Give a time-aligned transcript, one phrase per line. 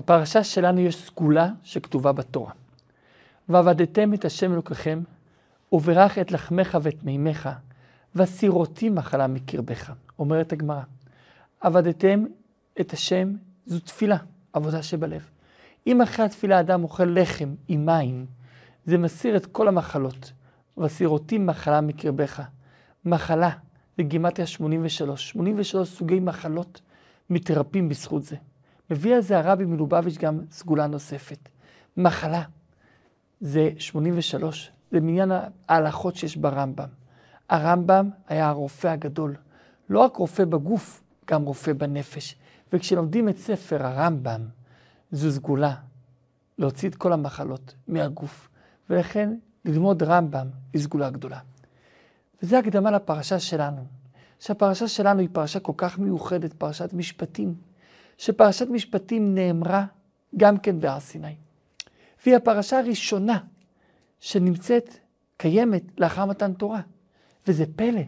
[0.00, 2.52] בפרשה שלנו יש סגולה שכתובה בתורה.
[3.48, 5.00] ועבדתם את השם אלוקיכם,
[5.72, 7.48] וברך את לחמך ואת מימיך,
[8.14, 9.92] וסירותי מחלה מקרבך.
[10.18, 10.82] אומרת הגמרא.
[11.60, 12.24] עבדתם
[12.80, 13.34] את השם,
[13.66, 14.16] זו תפילה,
[14.52, 15.28] עבודה שבלב.
[15.86, 18.26] אם אחרי התפילה אדם אוכל לחם עם מים,
[18.84, 20.32] זה מסיר את כל המחלות.
[20.78, 22.42] וסירותי מחלה מקרבך.
[23.04, 23.50] מחלה,
[23.96, 25.30] זה גימטיה 83.
[25.30, 26.80] 83 סוגי מחלות
[27.30, 28.36] מתרפים בזכות זה.
[28.90, 31.48] מביא על זה הרבי מלובביץ' גם סגולה נוספת.
[31.96, 32.42] מחלה,
[33.40, 35.32] זה 83, זה מניין
[35.68, 36.88] ההלכות שיש ברמב"ם.
[37.48, 39.36] הרמב"ם היה הרופא הגדול.
[39.88, 42.36] לא רק רופא בגוף, גם רופא בנפש.
[42.72, 44.40] וכשלומדים את ספר הרמב"ם,
[45.12, 45.74] זו סגולה,
[46.58, 48.48] להוציא את כל המחלות מהגוף.
[48.90, 49.34] ולכן
[49.64, 51.38] ללמוד רמב"ם היא סגולה גדולה.
[52.42, 53.84] וזו הקדמה לפרשה שלנו.
[54.40, 57.54] שהפרשה שלנו היא פרשה כל כך מיוחדת, פרשת משפטים,
[58.20, 59.84] שפרשת משפטים נאמרה
[60.36, 61.34] גם כן בהר סיני.
[62.24, 63.38] והיא הפרשה הראשונה
[64.20, 64.98] שנמצאת,
[65.36, 66.80] קיימת, לאחר מתן תורה.
[67.46, 68.00] וזה פלא.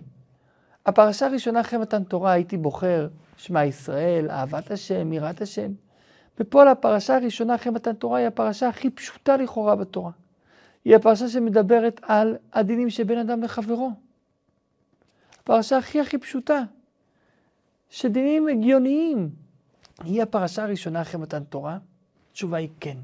[0.86, 5.72] הפרשה הראשונה אחרי מתן תורה הייתי בוחר שמע ישראל, אהבת השם, יראת השם.
[6.40, 10.12] ופה הפרשה הראשונה אחרי מתן תורה היא הפרשה הכי פשוטה לכאורה בתורה.
[10.84, 13.90] היא הפרשה שמדברת על הדינים שבין אדם לחברו.
[15.40, 16.62] הפרשה הכי הכי פשוטה,
[17.90, 19.41] שדינים הגיוניים.
[20.04, 21.78] היא הפרשה הראשונה אחרי מתן תורה?
[22.30, 22.96] התשובה היא כן.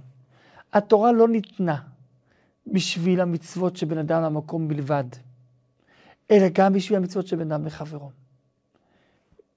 [0.72, 1.82] התורה לא ניתנה
[2.66, 5.04] בשביל המצוות שבין אדם למקום בלבד,
[6.30, 8.10] אלא גם בשביל המצוות שבין אדם לחברו.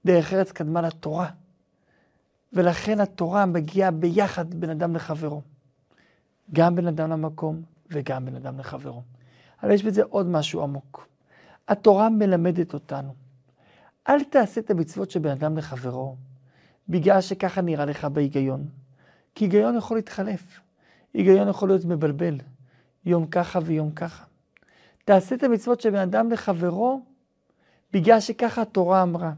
[0.04, 1.30] דרך ארץ קדמה לתורה,
[2.52, 5.42] ולכן התורה מגיעה ביחד בין אדם לחברו.
[6.52, 9.02] גם בין אדם למקום וגם בין אדם לחברו.
[9.62, 11.08] אבל יש בזה עוד משהו עמוק.
[11.68, 13.14] התורה מלמדת אותנו,
[14.08, 16.16] אל תעשה את המצוות שבין אדם לחברו,
[16.88, 18.64] בגלל שככה נראה לך בהיגיון.
[19.34, 20.60] כי היגיון יכול להתחלף.
[21.14, 22.38] היגיון יכול להיות מבלבל,
[23.04, 24.24] יום ככה ויום ככה.
[25.04, 27.02] תעשה את המצוות שבין אדם לחברו,
[27.92, 29.32] בגלל שככה התורה אמרה.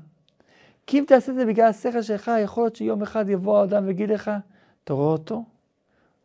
[0.87, 4.11] כי אם תעשה את זה בגלל השכל שלך, יכול להיות שיום אחד יבוא האדם ויגיד
[4.11, 4.31] לך,
[4.85, 5.45] אתה רואה אותו?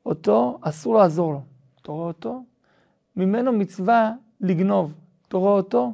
[0.05, 1.41] אותו, אסור לעזור לו.
[1.81, 2.43] אתה רואה אותו?
[3.15, 4.93] ממנו מצווה לגנוב.
[5.27, 5.93] אתה רואה אותו?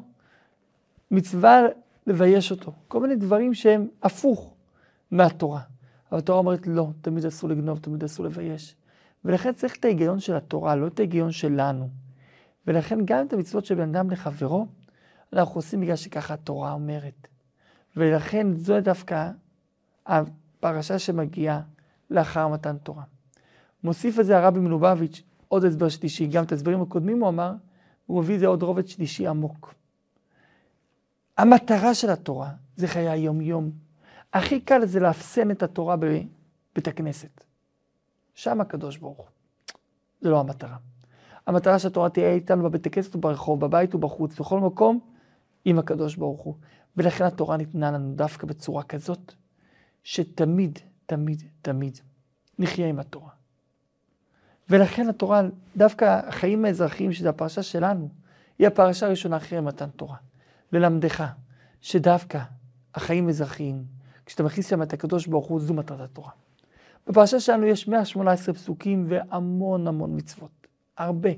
[1.11, 1.61] מצווה
[2.07, 2.71] לבייש אותו.
[2.87, 4.54] כל מיני דברים שהם הפוך
[5.15, 5.61] מהתורה.
[6.11, 8.75] אבל התורה אומרת לא, תמיד אסור לגנוב, תמיד אסור לבייש.
[9.25, 11.89] ולכן צריך את ההיגיון של התורה, לא את ההיגיון שלנו.
[12.67, 14.67] ולכן גם את המצוות של בן אדם לחברו,
[15.33, 17.27] אנחנו עושים בגלל שככה התורה אומרת.
[17.97, 19.31] ולכן זו דווקא
[20.05, 21.61] הפרשה שמגיעה
[22.09, 23.03] לאחר מתן תורה.
[23.83, 27.53] מוסיף את זה הרבי מלובביץ', עוד הסבר שלישי, גם את ההסברים הקודמים הוא אמר,
[28.05, 29.73] הוא מביא זה עוד רובד שלישי עמוק.
[31.37, 33.84] המטרה של התורה זה חיי היום-יום.
[34.35, 37.43] הכי קל זה לאפסן את התורה בבית הכנסת.
[38.33, 39.25] שם הקדוש ברוך הוא.
[40.21, 40.77] זה לא המטרה.
[41.47, 44.99] המטרה שהתורה תהיה איתנו בבית הכנסת וברחוב, בבית ובחוץ, בכל מקום,
[45.65, 46.55] עם הקדוש ברוך הוא.
[46.97, 49.33] ולכן התורה ניתנה לנו דווקא בצורה כזאת,
[50.03, 51.99] שתמיד, תמיד, תמיד
[52.59, 53.31] נחיה עם התורה.
[54.69, 55.41] ולכן התורה,
[55.77, 58.09] דווקא החיים האזרחיים, שזו הפרשה שלנו,
[58.59, 60.17] היא הפרשה הראשונה אחרי מתן תורה.
[60.71, 61.23] ללמדך
[61.81, 62.39] שדווקא
[62.95, 63.94] החיים האזרחיים,
[64.25, 66.31] כשאתה מכניס שם את הקדוש ברוך הוא, זו מטרת התורה.
[67.07, 70.67] בפרשה שלנו יש 118 פסוקים והמון המון מצוות.
[70.97, 71.29] הרבה.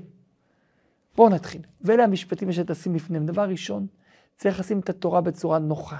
[1.16, 1.62] בואו נתחיל.
[1.80, 3.26] ואלה המשפטים שתשים לפניהם.
[3.26, 3.86] דבר ראשון,
[4.36, 5.98] צריך לשים את התורה בצורה נוחה,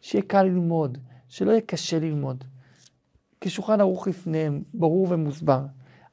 [0.00, 2.44] שיהיה קל ללמוד, שלא יהיה קשה ללמוד.
[3.40, 5.64] כשולחן ערוך לפניהם, ברור ומוסבר.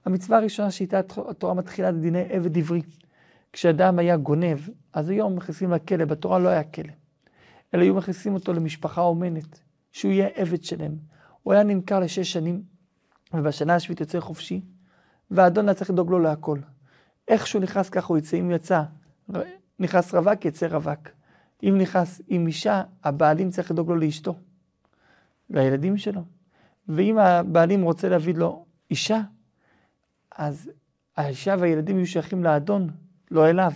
[0.05, 0.99] המצווה הראשונה שאיתה
[1.29, 2.81] התורה מתחילה זה דיני עבד עברי.
[3.53, 4.59] כשאדם היה גונב,
[4.93, 6.93] אז היום מכניסים לכלא, בתורה לא היה כלא.
[7.73, 9.59] אלא היו מכניסים אותו למשפחה אומנת,
[9.95, 10.97] שהוא יהיה עבד שלהם.
[11.43, 12.63] הוא היה נמכר לשש שנים,
[13.33, 14.61] ובשנה השביעית יוצא חופשי,
[15.31, 16.59] והאדון היה צריך לדאוג לו להכל.
[17.27, 18.81] איך שהוא נכנס ככה הוא יצא, אם יצא,
[19.79, 21.09] נכנס רווק, יצא רווק.
[21.63, 24.35] אם נכנס עם אישה, הבעלים צריך לדאוג לו לאשתו,
[25.49, 26.21] לילדים שלו.
[26.87, 29.21] ואם הבעלים רוצה להביא לו אישה,
[30.35, 30.71] אז
[31.17, 32.89] האישה והילדים יהיו שייכים לאדון,
[33.31, 33.71] לא אליו.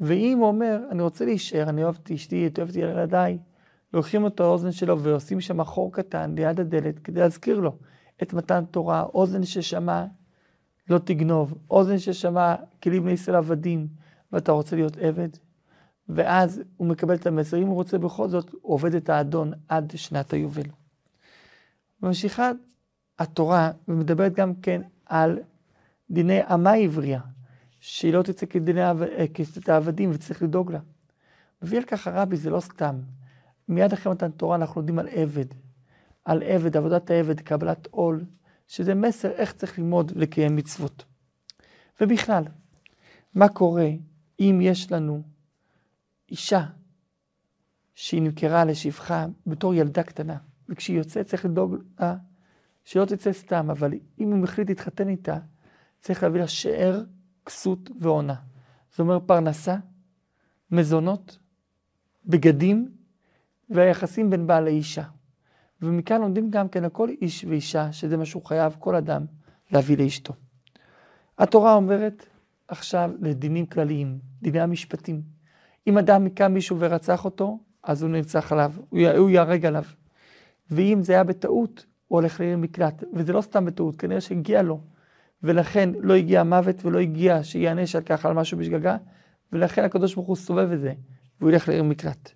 [0.00, 3.38] ואם הוא אומר, אני רוצה להישאר, אני אוהב את אשתי, את אוהבת ילדיי,
[3.92, 7.78] לוקחים את האוזן שלו ועושים שם חור קטן ליד הדלת כדי להזכיר לו
[8.22, 10.04] את מתן תורה, אוזן ששמע
[10.90, 13.88] לא תגנוב, אוזן ששמע כלים בני ישראל עבדים,
[14.32, 15.28] ואתה רוצה להיות עבד,
[16.08, 17.56] ואז הוא מקבל את המסר.
[17.56, 20.66] אם הוא רוצה בכל זאת, הוא עובד את האדון עד שנת היובל.
[22.02, 22.50] ממשיכה
[23.18, 25.38] התורה ומדברת גם כן על
[26.10, 27.20] דיני אמה עברייה,
[27.80, 28.80] שהיא לא תצא כדיני
[29.68, 30.78] העבדים וצריך לדאוג לה.
[31.62, 32.96] מביא על כך הרבי, זה לא סתם.
[33.68, 35.46] מיד אחרי מתן תורה אנחנו לומדים על עבד,
[36.24, 38.24] על עבד, עבודת העבד, קבלת עול,
[38.66, 41.04] שזה מסר איך צריך ללמוד ולקיים מצוות.
[42.00, 42.44] ובכלל,
[43.34, 43.88] מה קורה
[44.40, 45.22] אם יש לנו
[46.30, 46.66] אישה
[47.94, 50.36] שהיא נמכרה לשפחה בתור ילדה קטנה,
[50.68, 52.16] וכשהיא יוצאת צריך לדאוג לה
[52.84, 55.38] שלא תצא סתם, אבל אם הוא מחליט להתחתן איתה,
[56.00, 57.02] צריך להביא לה שאר,
[57.46, 58.34] כסות ועונה.
[58.90, 59.76] זאת אומרת פרנסה,
[60.70, 61.38] מזונות,
[62.24, 62.95] בגדים
[63.70, 65.02] והיחסים בין בעל לאישה.
[65.82, 69.24] ומכאן לומדים גם כן לכל איש ואישה, שזה מה שהוא חייב, כל אדם,
[69.70, 70.34] להביא לאשתו.
[71.38, 72.26] התורה אומרת
[72.68, 75.22] עכשיו לדינים כלליים, דיני המשפטים.
[75.86, 79.84] אם אדם היכה מישהו ורצח אותו, אז הוא נרצח עליו, הוא ייהרג עליו.
[80.70, 83.04] ואם זה היה בטעות, הוא הולך לעיר מקלט.
[83.14, 84.80] וזה לא סתם בטעות, כנראה שהגיע לו.
[85.42, 88.96] ולכן לא הגיע המוות ולא הגיע שיענש על כך על משהו בשגגה,
[89.52, 90.92] ולכן הקדוש ברוך הוא סובב את זה,
[91.40, 92.32] והוא ילך לעיר מקלט.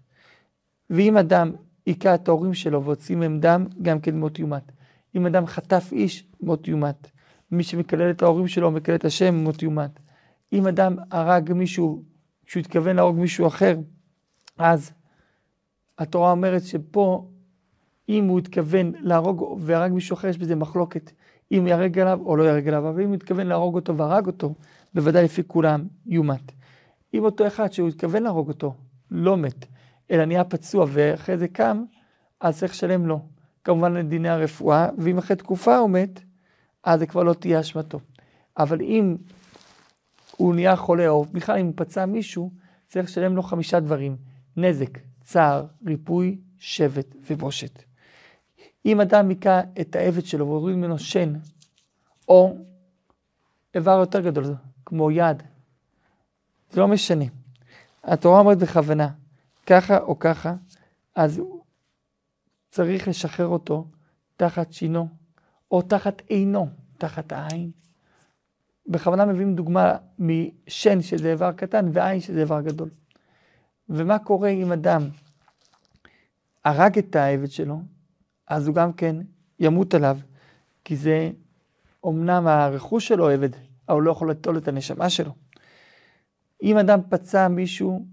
[0.90, 1.52] ואם אדם
[1.86, 4.72] היכה את ההורים שלו והוציא מהם דם, גם כן מות יומת.
[5.14, 7.10] אם אדם חטף איש, מות יומת.
[7.50, 10.00] מי שמקלל את ההורים שלו, מקלל את השם, מות יומת.
[10.52, 12.02] אם אדם הרג מישהו,
[12.46, 13.76] כשהוא התכוון להרוג מישהו אחר,
[14.58, 14.92] אז
[15.98, 17.28] התורה אומרת שפה,
[18.08, 21.10] אם הוא התכוון להרוג והרג מישהו אחר, יש בזה מחלוקת.
[21.52, 24.54] אם יהרג עליו או לא יהרג עליו, אבל אם הוא התכוון להרוג אותו והרג אותו,
[24.94, 26.52] בוודאי לפי כולם יומת.
[27.14, 28.74] אם אותו אחד שהוא התכוון להרוג אותו,
[29.10, 29.66] לא מת,
[30.10, 31.84] אלא נהיה פצוע ואחרי זה קם,
[32.40, 33.20] אז צריך לשלם לו.
[33.64, 36.20] כמובן לדיני הרפואה, ואם אחרי תקופה הוא מת,
[36.84, 38.00] אז זה כבר לא תהיה אשמתו.
[38.58, 39.16] אבל אם
[40.36, 42.50] הוא נהיה חולה, או בכלל אם הוא פצע מישהו,
[42.88, 44.16] צריך לשלם לו חמישה דברים.
[44.56, 47.82] נזק, צער, ריפוי, שבט ובושת.
[48.86, 51.32] אם אדם היכה את העבד שלו והוריד ממנו שן,
[52.28, 52.56] או
[53.74, 54.44] איבר יותר גדול,
[54.86, 55.42] כמו יד,
[56.70, 57.24] זה לא משנה.
[58.04, 59.08] התורה אומרת בכוונה,
[59.70, 60.54] ככה או ככה,
[61.16, 61.42] אז
[62.70, 63.86] צריך לשחרר אותו
[64.36, 65.08] תחת שינו,
[65.70, 66.68] או תחת עינו,
[66.98, 67.70] תחת העין.
[68.86, 72.90] בכוונה מביאים דוגמה משן שזה איבר קטן ועין שזה איבר גדול.
[73.88, 75.08] ומה קורה אם אדם
[76.64, 77.80] הרג את העבד שלו,
[78.46, 79.16] אז הוא גם כן
[79.58, 80.18] ימות עליו,
[80.84, 81.30] כי זה
[82.06, 83.50] אמנם הרכוש שלו עבד,
[83.88, 85.32] אבל הוא לא יכול לטול את הנשמה שלו.
[86.62, 88.06] אם אדם פצע מישהו,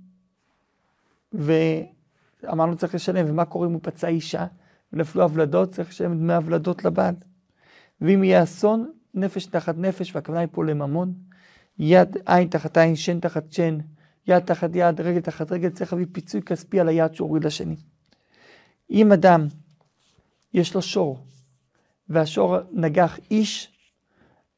[1.34, 4.46] ואמרנו צריך לשלם, ומה קורה אם הוא פצע אישה,
[4.94, 7.16] ונפלו הבלדות, צריך לשלם דמי הבלדות לבעל.
[8.02, 11.14] ואם יהיה אסון, נפש תחת נפש, והכוונה היא פה לממון,
[11.80, 13.78] יד עין תחת עין, שן תחת שן,
[14.28, 17.76] יד תחת יד, רגל תחת רגל, צריך להביא פיצוי כספי על היד שהוא הוריד לשני.
[18.90, 19.48] אם אדם
[20.54, 21.20] יש לו שור,
[22.10, 23.72] והשור נגח איש,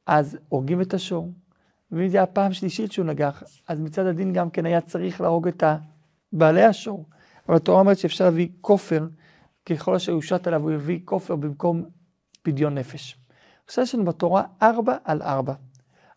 [0.05, 1.31] אז הורגים את השור.
[1.91, 5.47] ואם זה היה פעם שלישית שהוא נגח, אז מצד הדין גם כן היה צריך להרוג
[5.47, 5.63] את
[6.33, 7.05] בעלי השור.
[7.47, 9.07] אבל התורה אומרת שאפשר להביא כופר,
[9.65, 11.85] ככל אשר יושת עליו הוא יביא כופר במקום
[12.41, 13.17] פדיון נפש.
[13.65, 15.53] עכשיו יש לנו בתורה ארבע על ארבע.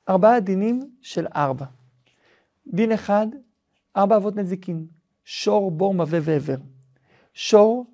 [0.08, 1.66] ארבעה דינים של ארבע.
[2.66, 3.26] דין אחד,
[3.96, 4.86] ארבע אבות נזיקין,
[5.24, 6.56] שור, בור, מווה ועבר.
[7.34, 7.86] שור,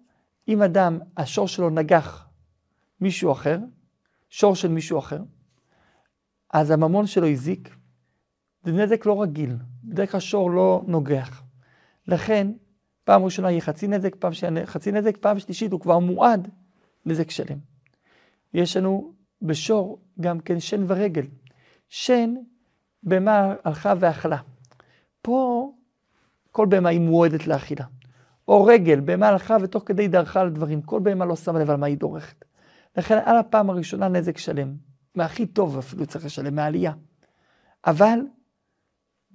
[0.48, 2.28] אם אדם, השור שלו נגח
[3.00, 3.58] מישהו אחר,
[4.28, 5.20] שור של מישהו אחר,
[6.50, 7.76] אז הממון שלו הזיק,
[8.64, 11.42] זה נזק לא רגיל, בדרך כלל שור לא נוגח.
[12.08, 12.52] לכן,
[13.04, 16.48] פעם ראשונה יהיה חצי נזק, פעם שנייה חצי נזק, פעם שלישית הוא כבר מועד
[17.06, 17.58] נזק שלם.
[18.54, 19.12] יש לנו
[19.42, 21.26] בשור גם כן שן ורגל.
[21.88, 22.34] שן,
[23.02, 24.38] בהמה הלכה ואכלה.
[25.22, 25.70] פה
[26.52, 27.84] כל בהמה היא מועדת לאכילה.
[28.48, 30.82] או רגל, בהמה הלכה ותוך כדי דרכה על דברים.
[30.82, 32.44] כל בהמה לא שמה לב על מה היא דורכת.
[32.96, 34.76] לכן על הפעם הראשונה נזק שלם.
[35.14, 36.92] מהכי טוב אפילו צריך לשלם, מהעלייה.
[37.86, 38.18] אבל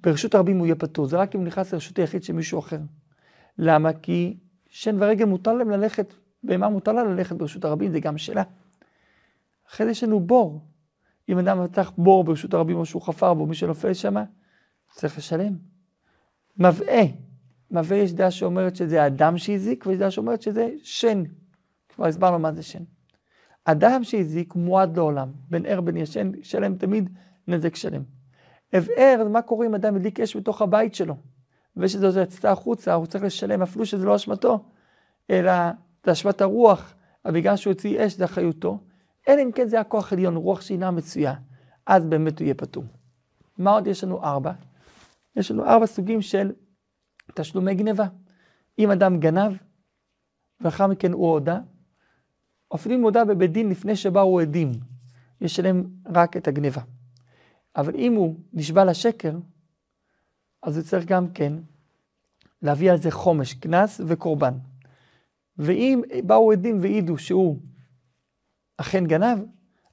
[0.04, 2.80] ברשות הרבים הוא יהיה פטור, זה רק אם נכנס לרשות היחיד של מישהו אחר.
[3.58, 3.94] למה?
[3.94, 4.38] כי
[4.70, 8.44] שן ורגל מותר להם ללכת, בהמה מותר לה ללכת ברשות הרבים, זה גם שאלה.
[9.70, 10.62] אחרי זה יש לנו בור.
[11.30, 14.16] אם אדם פתח בור ברשות הרבים או שהוא חפר בו, מי שנופל שם,
[14.92, 15.54] צריך לשלם.
[16.58, 17.04] מבעה,
[17.72, 21.24] מבעה יש דעה שאומרת שזה אדם שהזיק, ויש דעה שאומרת שזה שן.
[21.90, 22.84] כבר הסברנו מה זה שן.
[23.66, 27.10] אדם שהזיק מועד לעולם, בין ער בין ישן, שלם תמיד
[27.48, 28.04] נזק שלם.
[28.74, 31.16] הבער, מה קורה אם אדם הדליק אש בתוך הבית שלו,
[31.78, 34.66] ושזה יצא החוצה, הוא צריך לשלם, אפילו שזה לא אשמתו,
[35.30, 35.52] אלא
[36.06, 36.94] זה אשמת הרוח,
[37.26, 38.80] בגלל שהוא הוציא אש זה אחריותו,
[39.30, 41.34] אלא אם כן זה היה כוח עליון, רוח שאינה מצויה,
[41.86, 42.84] אז באמת הוא יהיה פטור.
[43.58, 44.52] מה עוד יש לנו ארבע?
[45.36, 46.52] יש לנו ארבע סוגים של
[47.34, 48.06] תשלומי גניבה.
[48.80, 49.54] אם אדם גנב,
[50.62, 51.60] ואחר מכן הוא הודה,
[52.76, 54.72] אפילו אם הודה בבית דין לפני שבאו עדים,
[55.42, 55.84] ישלם
[56.16, 56.82] רק את הגניבה.
[57.76, 59.34] אבל אם הוא נשבע לשקר,
[60.64, 61.54] אז הוא צריך גם כן
[62.62, 64.54] להביא על זה חומש, קנס וקורבן.
[65.58, 67.60] ואם באו עדים והעידו שהוא
[68.78, 69.40] אכן גנב,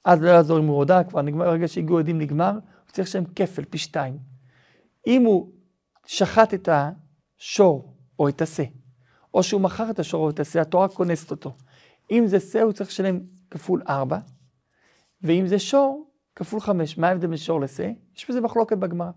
[0.05, 3.25] אז לא יעזור אם הוא הודה, כבר נגמר, ברגע שהגיעו עדים נגמר, הוא צריך לשלם
[3.35, 4.17] כפל, פי שתיים.
[5.07, 5.51] אם הוא
[6.05, 8.63] שחט את השור או את השה,
[9.33, 11.55] או שהוא מכר את השור או את השה, התורה כונסת אותו.
[12.11, 13.19] אם זה שה, הוא צריך לשלם
[13.51, 14.19] כפול ארבע,
[15.21, 16.10] ואם זה שור,
[16.41, 16.97] כפול חמש.
[16.97, 17.91] מה ההבדל בין שור לשה?
[18.15, 19.11] יש בזה מחלוקת בגמרא.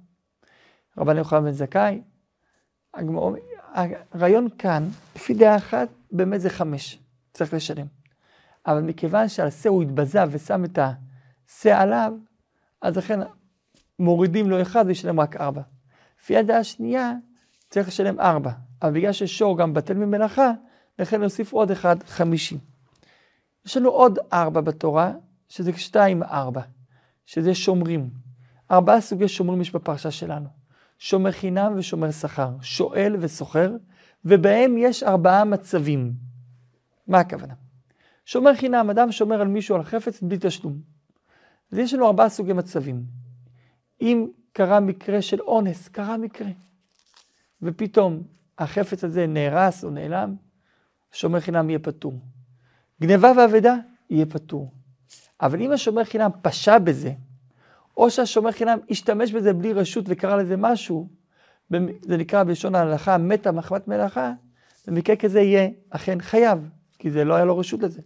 [0.99, 2.03] רבן יוחנן בן זכאי,
[4.13, 6.99] הרעיון כאן, לפי דעה אחת, באמת זה חמש,
[7.33, 7.87] צריך לשלם.
[8.67, 12.13] אבל מכיוון שעל שא הוא התבזה ושם את השא עליו,
[12.83, 13.21] אז לכן
[13.99, 15.63] מורידים לו אחד וישלם רק ארבע.
[16.21, 17.13] לפי הדעה השנייה,
[17.71, 18.51] צריך לשלם ארבע.
[18.83, 20.53] אבל בגלל ששור גם בטל ממלאכה,
[20.99, 22.59] לכן נוסיף עוד אחד חמישי.
[23.67, 25.13] יש לנו עוד ארבע בתורה,
[25.49, 26.63] שזה שתיים ארבע,
[27.27, 28.11] שזה שומרים.
[28.71, 30.49] ארבעה סוגי שומרים יש בפרשה שלנו.
[30.99, 33.73] שומר חינם ושומר שכר, שואל וסוחר,
[34.25, 36.13] ובהם יש ארבעה מצבים.
[37.07, 37.55] מה הכוונה?
[38.25, 40.79] שומר חינם, אדם שומר על מישהו על חפץ בלי תשלום.
[41.73, 43.05] אז יש לנו ארבעה סוגי מצבים.
[44.01, 46.51] אם קרה מקרה של אונס, קרה מקרה,
[47.63, 48.23] ופתאום
[48.59, 50.37] החפץ הזה נהרס או נעלם,
[51.13, 52.21] שומר חינם יהיה פטור.
[53.01, 53.75] גניבה ואבדה,
[54.11, 54.71] יהיה פטור.
[55.45, 57.13] אבל אם השומר חינם פשע בזה,
[57.97, 61.09] או שהשומר חינם השתמש בזה בלי רשות וקרא לזה משהו,
[62.03, 64.33] זה נקרא בלשון ההלכה, מתה מחמת מלאכה,
[64.87, 68.01] במקרה כזה יהיה אכן חייב, כי זה לא היה לו רשות לזה.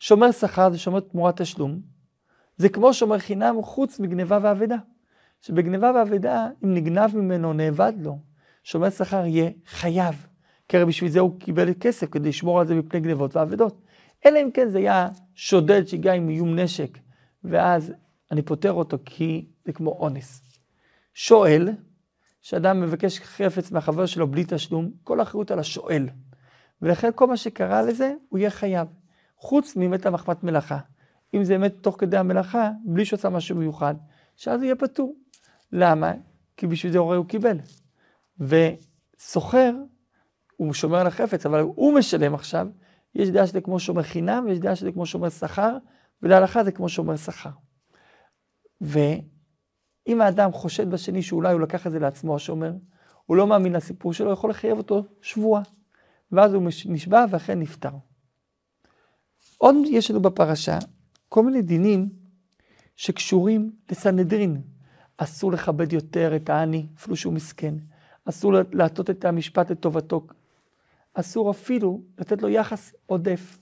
[0.00, 1.80] שומר שכר זה שומר תמורת תשלום,
[2.56, 4.76] זה כמו שומר חינם חוץ מגניבה ואבדה.
[5.40, 8.18] שבגניבה ואבדה, אם נגנב ממנו, נאבד לו,
[8.64, 10.26] שומר שכר יהיה חייב.
[10.68, 13.82] כי הרי בשביל זה הוא קיבל כסף, כדי לשמור על זה מפני גניבות ואבדות.
[14.26, 16.98] אלא אם כן זה היה שודד שהגיע עם איום נשק,
[17.44, 17.92] ואז
[18.32, 20.42] אני פוטר אותו כי זה כמו אונס.
[21.14, 21.68] שואל,
[22.40, 26.08] שאדם מבקש חפץ מהחבר שלו בלי תשלום, כל האחריות על השואל.
[26.82, 28.88] ולכן כל מה שקרה לזה, הוא יהיה חייב.
[29.36, 30.78] חוץ ממת המחמת מלאכה.
[31.34, 33.94] אם זה מת תוך כדי המלאכה, בלי שעושה משהו מיוחד,
[34.36, 35.16] שאז הוא יהיה פטור.
[35.72, 36.12] למה?
[36.56, 37.58] כי בשביל זה הורה הוא קיבל.
[38.40, 39.72] וסוחר,
[40.56, 42.68] הוא שומר על החפץ, אבל הוא משלם עכשיו.
[43.16, 45.76] יש דעה שזה כמו שומר חינם, ויש דעה שזה כמו שומר שכר,
[46.22, 47.50] ולהלכה זה כמו שומר שכר.
[48.80, 52.72] ואם האדם חושד בשני שאולי הוא לקח את זה לעצמו, השומר,
[53.26, 55.62] הוא לא מאמין לסיפור שלו, יכול לחייב אותו שבועה.
[56.32, 57.90] ואז הוא נשבע ואכן נפטר.
[59.58, 60.78] עוד יש לנו בפרשה
[61.28, 62.08] כל מיני דינים
[62.96, 64.62] שקשורים לסנהדרין.
[65.16, 67.74] אסור לכבד יותר את העני, אפילו שהוא מסכן.
[68.24, 70.26] אסור להטות את המשפט לטובתו.
[71.20, 73.58] אסור אפילו לתת לו יחס עודף,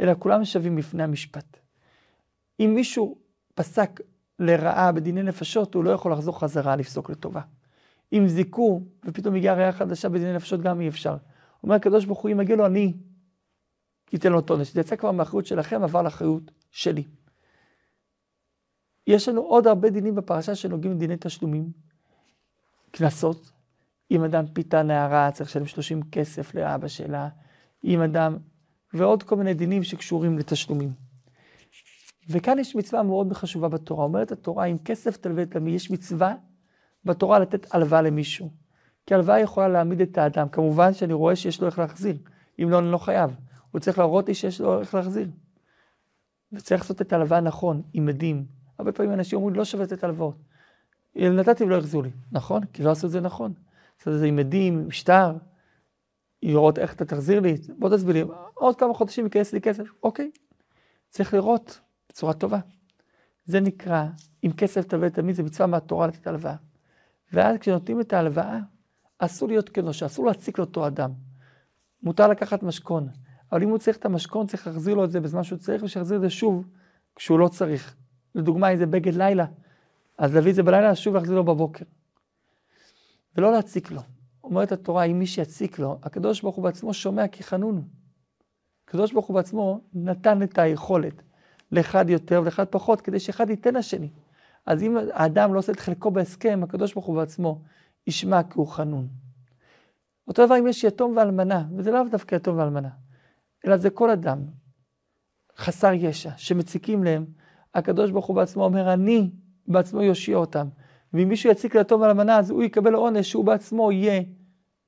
[0.00, 1.56] אלא כולם שווים בפני המשפט.
[2.60, 3.18] אם מישהו
[3.54, 4.00] פסק
[4.38, 7.40] לרעה בדיני נפשות, הוא לא יכול לחזור חזרה לפסוק לטובה.
[8.12, 11.16] אם זיכו, ופתאום הגיעה ראייה חדשה בדיני נפשות, גם אי אפשר.
[11.62, 12.92] אומר הקדוש ברוך הוא, אם מגיע לו אני,
[14.12, 14.50] ייתן לו את.
[14.72, 17.04] זה יצא כבר מאחריות שלכם, עבר לאחריות שלי.
[19.06, 21.70] יש לנו עוד הרבה דינים בפרשה שנוגעים לדיני תשלומים.
[22.90, 23.52] קנסות,
[24.10, 27.28] אם אדם פיתה נערה, צריך לשלם 30 כסף לאבא שלה,
[27.84, 28.36] אם אדם,
[28.94, 30.92] ועוד כל מיני דינים שקשורים לתשלומים.
[32.28, 34.04] וכאן יש מצווה מאוד חשובה בתורה.
[34.04, 36.34] אומרת התורה, אם כסף תלווה את עמי, יש מצווה
[37.04, 38.50] בתורה לתת הלוואה למישהו.
[39.06, 40.48] כי הלוואה יכולה להעמיד את האדם.
[40.48, 42.16] כמובן שאני רואה שיש לו איך להחזיר.
[42.62, 43.36] אם לא, אני לא חייב.
[43.70, 45.28] הוא צריך להראות לי שיש לו איך להחזיר.
[46.52, 48.46] וצריך לעשות את ההלוואה נכון, עם עדים.
[48.78, 50.36] הרבה פעמים אנשים אומרים, לא שווה לתת הלוואות.
[51.16, 52.10] נתתי ולא החזירו לי.
[52.32, 52.64] נכון?
[52.72, 53.52] כי לא עשו את זה נכון.
[54.06, 55.32] לעשות את זה עם עדים, שטר,
[56.42, 60.30] לראות איך אתה תחזיר לי, בוא תסביר לי, עוד כמה חודשים ייכנס לי כסף, אוקיי.
[61.08, 62.58] צריך לראות בצורה טובה.
[63.44, 64.04] זה נקרא,
[64.44, 66.54] אם כסף תלווה תמיד, זה מצווה מהתורה לתת הלוואה.
[67.32, 68.58] ואז כשנותנים את ההלוואה,
[69.18, 71.10] אסור להיות כנושה, אסור להציק לאותו אדם.
[72.02, 73.08] מותר לקחת משכון,
[73.52, 76.16] אבל אם הוא צריך את המשכון, צריך להחזיר לו את זה בזמן שהוא צריך, ושיחזיר
[76.16, 76.64] את זה שוב
[77.16, 77.96] כשהוא לא צריך.
[78.34, 79.46] לדוגמה, אם זה בגד לילה,
[80.18, 81.84] אז להביא את זה בלילה, שוב להחזיר לו בבוקר.
[83.36, 84.00] ולא להציק לו.
[84.44, 87.88] אומרת התורה, אם מי שיציק לו, הקדוש ברוך הוא בעצמו שומע כי חנון.
[88.88, 91.22] הקדוש ברוך הוא בעצמו נתן את היכולת
[91.72, 94.10] לאחד יותר ולאחד פחות, כדי שאחד ייתן לשני.
[94.66, 97.60] אז אם האדם לא עושה את חלקו בהסכם, הקדוש ברוך הוא בעצמו
[98.06, 99.08] ישמע כי הוא חנון.
[100.28, 102.88] אותו דבר אם יש יתום ואלמנה, וזה לאו דווקא יתום ואלמנה,
[103.66, 104.38] אלא זה כל אדם
[105.56, 107.26] חסר ישע, שמציקים להם,
[107.74, 109.30] הקדוש ברוך הוא בעצמו אומר, אני
[109.68, 110.68] בעצמו יושיע אותם.
[111.14, 114.22] ואם מישהו יציק ליתום ואלמנה, אז הוא יקבל עונש שהוא בעצמו יהיה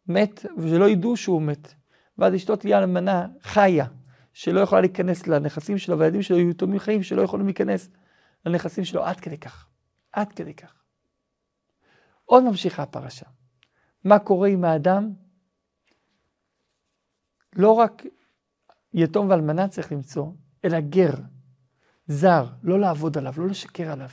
[0.09, 1.75] מת, ושלא ידעו שהוא מת.
[2.19, 3.87] ואז אשתו תהיה אלמנה חיה,
[4.33, 7.89] שלא יכולה להיכנס לנכסים שלו, והילדים שלו יהיו יתומים חיים שלא יכולים להיכנס
[8.47, 9.67] לנכסים שלו עד כדי כך.
[10.13, 10.83] עד כדי כך.
[12.25, 13.27] עוד ממשיכה הפרשה.
[14.05, 15.13] מה קורה עם האדם?
[17.57, 18.03] לא רק
[18.95, 20.27] יתום ואלמנה צריך למצוא,
[20.65, 21.15] אלא גר.
[22.07, 24.09] זר, לא לעבוד עליו, לא לשקר עליו.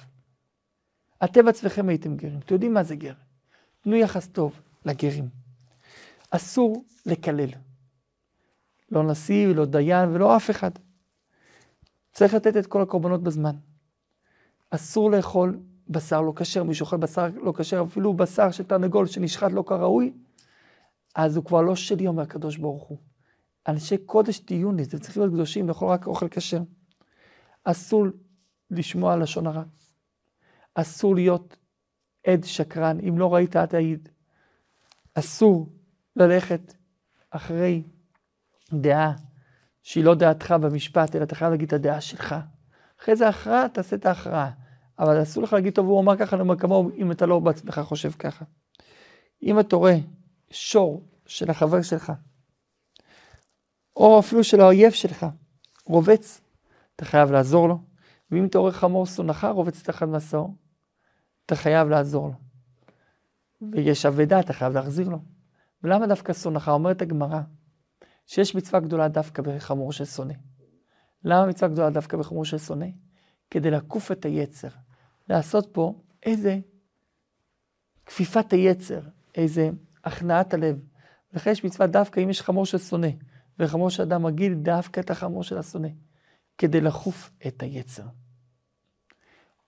[1.24, 3.14] אתם עצמכם הייתם גרים, אתם יודעים מה זה גר.
[3.82, 5.30] תנו יחס טוב לגרים.
[6.30, 7.50] אסור לקלל.
[8.92, 10.72] לא נשיא ולא דיין ולא אף אחד.
[12.12, 13.56] צריך לתת את כל הקורבנות בזמן.
[14.70, 19.52] אסור לאכול בשר לא כשר, מי שאוכל בשר לא כשר, אפילו בשר של תרנגול שנשחט
[19.52, 20.14] לא כראוי,
[21.16, 22.98] אז הוא כבר לא שלי, אומר הקדוש ברוך הוא.
[23.68, 26.62] אנשי קודש תהיו לי, זה צריך להיות קדושים, לאכול רק אוכל כשר.
[27.64, 28.06] אסור
[28.72, 29.64] לשמוע לשון הרע.
[30.76, 31.58] אסור להיות
[32.28, 34.10] עד שקרן, אם לא ראית אל תעיד.
[35.14, 35.70] אסור
[36.16, 36.74] ללכת
[37.30, 37.84] אחרי
[38.74, 39.14] דעה
[39.84, 42.36] שהיא לא דעתך במשפט, אלא אתה חייב להגיד את הדעה שלך.
[43.02, 44.52] אחרי זה הכרעה, תעשה את ההכרעה.
[45.00, 47.82] אבל אסור לך להגיד, טוב, הוא אמר ככה, אני אומר כמוהו, אם אתה לא בעצמך
[47.84, 48.46] חושב ככה.
[49.44, 49.96] אם אתה רואה
[50.52, 52.12] שור של החבר שלך,
[53.96, 55.26] או אפילו של האויב שלך,
[55.86, 56.42] רובץ,
[56.96, 57.80] אתה חייב לעזור לו.
[58.32, 60.56] ואם אתה רואה חמור שונאך רובץ תחת מסור,
[61.46, 62.34] אתה חייב לעזור לו.
[63.72, 65.20] ויש אבדה, אתה חייב להחזיר לו.
[65.84, 66.70] ולמה דווקא שונאך?
[66.70, 67.42] אומרת הגמרא,
[68.28, 70.34] שיש מצווה גדולה דווקא בחמור של שונא.
[71.24, 72.88] למה מצווה גדולה דווקא בחמור של שונא?
[73.52, 74.68] כדי לעקוף את היצר.
[75.30, 76.60] לעשות פה איזה
[78.06, 79.02] כפיפת היצר,
[79.36, 79.70] איזה
[80.04, 80.80] הכנעת הלב.
[81.34, 83.08] לכן יש מצווה דווקא אם יש חמור של שונא,
[83.60, 85.88] וחמור של אדם רגיל, דווקא את החמור של השונא,
[86.58, 88.04] כדי לחוף את היצר.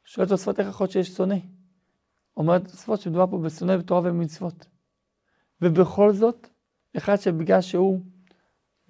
[0.03, 1.35] שואל תוספות איך יכול להיות שיש שונא?
[2.37, 4.65] אומרת תוספות שמדובר פה בשונא בתורה ובמצוות.
[5.61, 6.47] ובכל זאת,
[6.97, 7.99] אחד שבגלל שהוא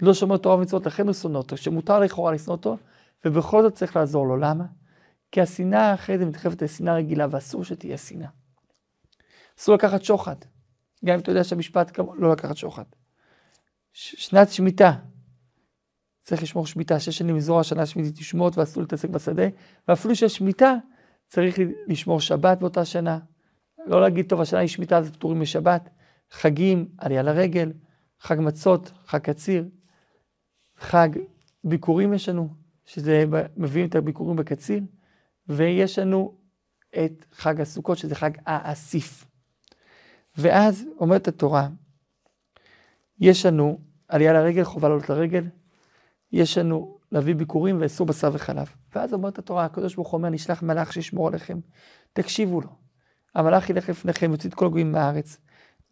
[0.02, 2.78] לא שומר תורה ומצוות, לכן הוא שונא אותו, שמותר לכאורה לשנוא אותו,
[3.26, 4.38] ובכל זאת צריך לעזור לו.
[4.38, 4.66] למה?
[5.32, 8.30] כי השנאה אחרי זה מתחלפת לשנאה רגילה, ואסור שתהיה שנאה.
[9.60, 10.36] אסור לקחת שוחד.
[11.06, 12.84] גם אם אתה יודע שהמשפט כמו, לא לקחת שוחד.
[13.94, 14.94] שנת שמיטה.
[16.22, 19.44] צריך לשמור שמיטה, שש שנים לזרוע שנה שמיטית לשמוט ואסור להתעסק בשדה,
[19.88, 20.76] ואפילו שיש שמיטה,
[21.28, 23.20] צריך לשמור שבת באותה שנה.
[23.86, 25.90] לא להגיד, טוב, השנה היא שמיטה, אז פטורים משבת.
[26.32, 27.72] חגים, עלייה לרגל,
[28.20, 29.66] חג מצות, חג קציר,
[30.78, 31.10] חג
[31.64, 32.50] ביקורים יש לנו,
[32.86, 33.26] שזה
[33.58, 34.84] מביאים את הביקורים בקציר,
[35.48, 36.38] ויש לנו
[36.90, 39.26] את חג הסוכות, שזה חג האסיף.
[40.38, 41.68] ואז אומרת התורה,
[43.20, 45.44] יש לנו עלייה לרגל, חובה לעלות לרגל,
[46.32, 48.76] יש לנו להביא ביקורים ואסור בשר וחלב.
[48.96, 51.60] ואז אומרת התורה, הקדוש ברוך הוא אומר, נשלח מלאך שישמור עליכם,
[52.14, 52.85] תקשיבו לו.
[53.36, 55.38] המלאך ילך לפניכם, יוציא את כל הגויים מהארץ.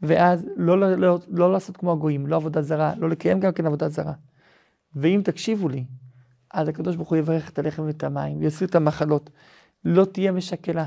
[0.01, 3.65] ואז לא, לא, לא, לא לעשות כמו הגויים, לא עבודה זרה, לא לקיים גם כן
[3.65, 4.13] עבודה זרה.
[4.95, 5.85] ואם תקשיבו לי,
[6.53, 9.29] אז הקדוש ברוך הוא יברך את הלחם ואת המים, ויסיר את המחלות.
[9.85, 10.85] לא תהיה משקלה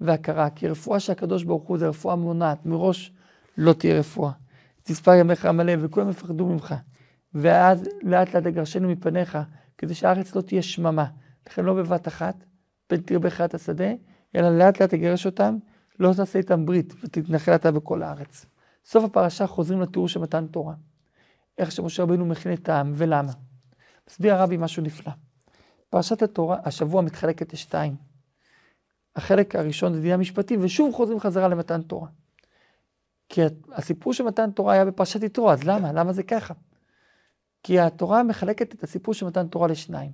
[0.00, 3.12] והכרה, כי רפואה שהקדוש ברוך הוא זה רפואה מונעת, מראש
[3.58, 4.32] לא תהיה רפואה.
[4.82, 6.74] תספר ימיך המלא, וכולם יפחדו ממך.
[7.34, 9.38] ואז לאט לאט תגרשנו מפניך,
[9.78, 11.06] כדי שהארץ לא תהיה שממה.
[11.46, 12.44] לכן לא בבת אחת,
[12.86, 13.92] פן תרבה חיית השדה,
[14.36, 15.56] אלא לאט לאט תגרש אותם,
[15.98, 18.46] לא תעשה איתם ברית, ותתנחל אתה בכל הארץ.
[18.84, 20.74] סוף הפרשה חוזרים לתיאור של מתן תורה.
[21.58, 23.32] איך שמשה רבינו מכין את העם, ולמה.
[24.10, 25.12] מסביר הרבי משהו נפלא.
[25.90, 27.96] פרשת התורה, השבוע מתחלקת לשתיים.
[29.16, 32.08] החלק הראשון זה דיני המשפטים, ושוב חוזרים חזרה למתן תורה.
[33.28, 33.40] כי
[33.72, 35.92] הסיפור של מתן תורה היה בפרשת יתרו, אז למה?
[35.92, 36.54] למה זה ככה?
[37.62, 40.10] כי התורה מחלקת את הסיפור של מתן תורה לשניים.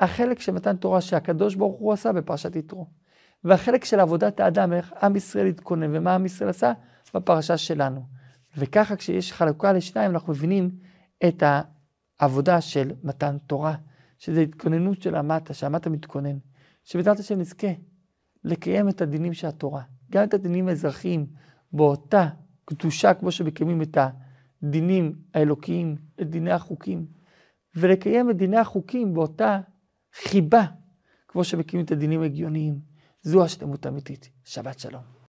[0.00, 2.86] החלק של מתן תורה שהקדוש ברוך הוא עשה בפרשת יתרו,
[3.44, 6.72] והחלק של עבודת האדם, איך עם ישראל התכונן ומה עם ישראל עשה,
[7.14, 8.06] בפרשה שלנו.
[8.56, 10.70] וככה כשיש חלוקה לשניים אנחנו מבינים
[11.28, 11.42] את
[12.20, 13.74] העבודה של מתן תורה,
[14.18, 16.38] שזה התכוננות של המטה, שהמטה מתכונן.
[16.84, 17.66] שבעזרת השם נזכה
[18.44, 21.26] לקיים את הדינים של התורה, גם את הדינים האזרחיים,
[21.72, 22.28] באותה
[22.64, 23.98] קדושה כמו שמקיימים את
[24.62, 27.06] הדינים האלוקיים, את דיני החוקים,
[27.76, 29.60] ולקיים את דיני החוקים באותה
[30.14, 30.64] חיבה
[31.28, 32.89] כמו שמקיימים את הדינים ההגיוניים.
[33.22, 34.30] זו השלמות האמיתית.
[34.44, 35.19] שבת שלום.